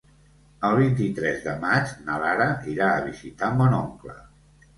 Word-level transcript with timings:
El 0.69 0.77
vint-i-tres 0.77 1.37
de 1.47 1.53
maig 1.65 1.91
na 2.07 2.15
Lara 2.25 2.49
irà 2.73 2.89
a 2.95 3.05
visitar 3.11 3.53
mon 3.61 3.79
oncle. 3.83 4.19